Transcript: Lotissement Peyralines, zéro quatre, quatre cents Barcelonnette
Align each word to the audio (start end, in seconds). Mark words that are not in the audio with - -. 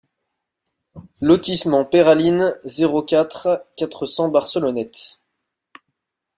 Lotissement 1.21 1.85
Peyralines, 1.85 2.55
zéro 2.63 3.03
quatre, 3.03 3.67
quatre 3.77 4.07
cents 4.07 4.29
Barcelonnette 4.29 5.19